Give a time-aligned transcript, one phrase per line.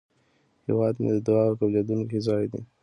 [0.67, 2.61] هیواد مې د دعاوو قبلېدونکی ځای دی